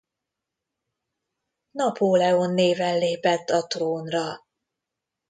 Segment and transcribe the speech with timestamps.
[1.71, 4.43] Napóleon néven lépett a trónra.